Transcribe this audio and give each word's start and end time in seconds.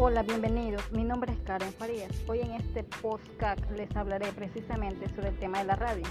Hola, 0.00 0.22
bienvenidos. 0.22 0.92
Mi 0.92 1.02
nombre 1.02 1.32
es 1.32 1.40
Karen 1.40 1.72
Farías. 1.72 2.12
Hoy 2.28 2.38
en 2.38 2.52
este 2.52 2.84
podcast 2.84 3.58
les 3.72 3.94
hablaré 3.96 4.30
precisamente 4.30 5.08
sobre 5.08 5.30
el 5.30 5.38
tema 5.40 5.58
de 5.58 5.64
la 5.64 5.74
radio, 5.74 6.04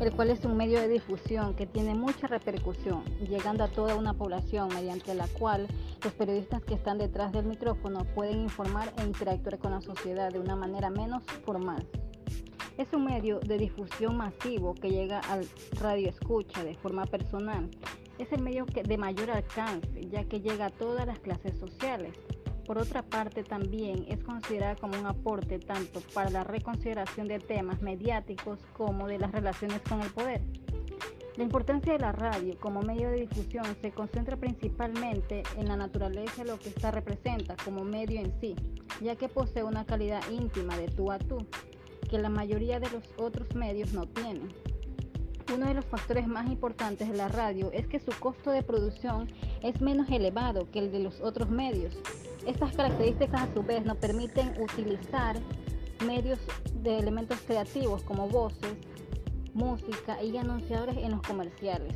el 0.00 0.10
cual 0.12 0.30
es 0.30 0.42
un 0.46 0.56
medio 0.56 0.80
de 0.80 0.88
difusión 0.88 1.54
que 1.54 1.66
tiene 1.66 1.94
mucha 1.94 2.28
repercusión, 2.28 3.04
llegando 3.20 3.62
a 3.62 3.68
toda 3.68 3.94
una 3.94 4.14
población 4.14 4.70
mediante 4.74 5.14
la 5.14 5.28
cual 5.28 5.68
los 6.02 6.14
periodistas 6.14 6.62
que 6.62 6.72
están 6.72 6.96
detrás 6.96 7.30
del 7.32 7.44
micrófono 7.44 8.06
pueden 8.14 8.40
informar 8.40 8.90
e 8.96 9.04
interactuar 9.04 9.58
con 9.58 9.72
la 9.72 9.82
sociedad 9.82 10.32
de 10.32 10.38
una 10.38 10.56
manera 10.56 10.88
menos 10.88 11.24
formal. 11.44 11.86
Es 12.78 12.90
un 12.94 13.04
medio 13.04 13.38
de 13.38 13.58
difusión 13.58 14.16
masivo 14.16 14.74
que 14.74 14.88
llega 14.88 15.20
al 15.20 15.46
radio 15.78 16.08
escucha 16.08 16.64
de 16.64 16.72
forma 16.72 17.04
personal. 17.04 17.68
Es 18.18 18.32
el 18.32 18.40
medio 18.40 18.64
de 18.64 18.96
mayor 18.96 19.30
alcance, 19.30 20.08
ya 20.08 20.24
que 20.24 20.40
llega 20.40 20.66
a 20.66 20.70
todas 20.70 21.06
las 21.06 21.18
clases 21.18 21.58
sociales. 21.58 22.16
Por 22.66 22.78
otra 22.78 23.02
parte, 23.02 23.44
también 23.44 24.04
es 24.08 24.24
considerada 24.24 24.74
como 24.74 24.98
un 24.98 25.06
aporte 25.06 25.60
tanto 25.60 26.00
para 26.12 26.30
la 26.30 26.42
reconsideración 26.42 27.28
de 27.28 27.38
temas 27.38 27.80
mediáticos 27.80 28.58
como 28.72 29.06
de 29.06 29.20
las 29.20 29.30
relaciones 29.30 29.80
con 29.88 30.00
el 30.02 30.10
poder. 30.10 30.40
La 31.36 31.44
importancia 31.44 31.92
de 31.92 32.00
la 32.00 32.10
radio 32.10 32.58
como 32.58 32.82
medio 32.82 33.10
de 33.10 33.20
difusión 33.20 33.64
se 33.80 33.92
concentra 33.92 34.36
principalmente 34.36 35.44
en 35.56 35.68
la 35.68 35.76
naturaleza 35.76 36.42
de 36.42 36.50
lo 36.50 36.58
que 36.58 36.70
esta 36.70 36.90
representa 36.90 37.54
como 37.64 37.84
medio 37.84 38.18
en 38.18 38.32
sí, 38.40 38.56
ya 39.00 39.14
que 39.14 39.28
posee 39.28 39.62
una 39.62 39.84
calidad 39.84 40.22
íntima 40.30 40.76
de 40.76 40.88
tú 40.88 41.12
a 41.12 41.18
tú, 41.18 41.46
que 42.10 42.18
la 42.18 42.30
mayoría 42.30 42.80
de 42.80 42.90
los 42.90 43.04
otros 43.16 43.54
medios 43.54 43.92
no 43.92 44.06
tienen. 44.06 44.48
Uno 45.54 45.66
de 45.66 45.74
los 45.74 45.84
factores 45.84 46.26
más 46.26 46.48
importantes 46.48 47.08
de 47.08 47.16
la 47.16 47.28
radio 47.28 47.70
es 47.72 47.86
que 47.86 48.00
su 48.00 48.10
costo 48.18 48.50
de 48.50 48.62
producción 48.62 49.28
es 49.62 49.80
menos 49.80 50.08
elevado 50.10 50.68
que 50.72 50.80
el 50.80 50.90
de 50.90 50.98
los 50.98 51.20
otros 51.20 51.48
medios. 51.50 51.94
Estas 52.46 52.74
características 52.74 53.42
a 53.42 53.54
su 53.54 53.62
vez 53.62 53.84
nos 53.84 53.96
permiten 53.96 54.60
utilizar 54.60 55.36
medios 56.04 56.40
de 56.82 56.98
elementos 56.98 57.38
creativos 57.46 58.02
como 58.02 58.28
voces, 58.28 58.76
música 59.54 60.22
y 60.22 60.36
anunciadores 60.36 60.96
en 60.96 61.12
los 61.12 61.22
comerciales. 61.22 61.94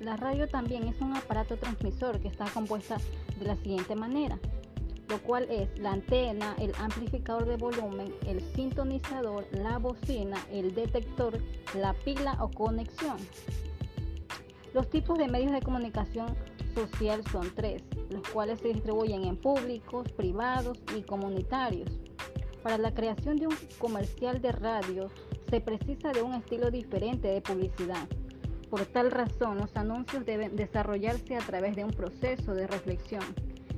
La 0.00 0.16
radio 0.16 0.48
también 0.48 0.84
es 0.88 1.00
un 1.00 1.16
aparato 1.16 1.56
transmisor 1.56 2.20
que 2.20 2.28
está 2.28 2.46
compuesta 2.46 2.96
de 3.38 3.46
la 3.46 3.56
siguiente 3.56 3.94
manera 3.94 4.38
lo 5.08 5.22
cual 5.22 5.46
es 5.50 5.68
la 5.78 5.92
antena, 5.92 6.54
el 6.58 6.72
amplificador 6.78 7.46
de 7.46 7.56
volumen, 7.56 8.14
el 8.26 8.40
sintonizador, 8.54 9.46
la 9.52 9.78
bocina, 9.78 10.36
el 10.50 10.74
detector, 10.74 11.38
la 11.74 11.92
pila 11.92 12.36
o 12.40 12.50
conexión. 12.50 13.16
Los 14.72 14.88
tipos 14.90 15.18
de 15.18 15.28
medios 15.28 15.52
de 15.52 15.60
comunicación 15.60 16.34
social 16.74 17.22
son 17.30 17.50
tres, 17.54 17.82
los 18.10 18.26
cuales 18.30 18.60
se 18.60 18.68
distribuyen 18.68 19.24
en 19.24 19.36
públicos, 19.36 20.10
privados 20.12 20.78
y 20.96 21.02
comunitarios. 21.02 21.90
Para 22.62 22.78
la 22.78 22.94
creación 22.94 23.36
de 23.36 23.46
un 23.46 23.56
comercial 23.78 24.40
de 24.40 24.52
radio 24.52 25.10
se 25.50 25.60
precisa 25.60 26.12
de 26.12 26.22
un 26.22 26.34
estilo 26.34 26.70
diferente 26.70 27.28
de 27.28 27.42
publicidad. 27.42 28.08
Por 28.70 28.86
tal 28.86 29.10
razón, 29.10 29.58
los 29.58 29.76
anuncios 29.76 30.24
deben 30.24 30.56
desarrollarse 30.56 31.36
a 31.36 31.40
través 31.40 31.76
de 31.76 31.84
un 31.84 31.92
proceso 31.92 32.54
de 32.54 32.66
reflexión 32.66 33.22